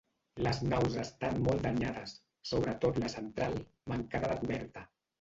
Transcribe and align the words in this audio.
Les 0.45 0.61
naus 0.71 0.95
estan 1.03 1.37
molt 1.49 1.69
danyades, 1.69 2.15
sobretot 2.55 3.01
la 3.07 3.15
central, 3.19 3.63
mancada 3.95 4.35
de 4.37 4.45
coberta. 4.45 4.89